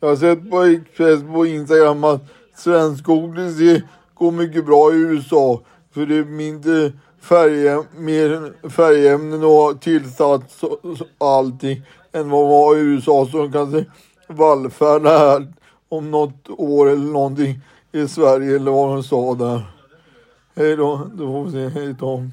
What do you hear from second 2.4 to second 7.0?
svensk godis går mycket bra i USA. För det är mindre